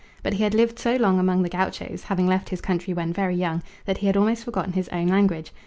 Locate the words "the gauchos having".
1.43-2.25